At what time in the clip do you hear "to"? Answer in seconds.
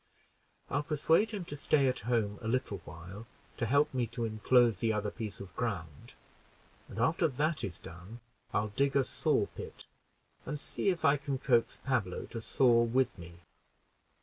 1.45-1.55, 3.57-3.67, 4.07-4.25, 12.31-12.41